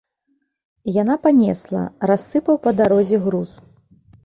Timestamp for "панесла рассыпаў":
1.25-2.55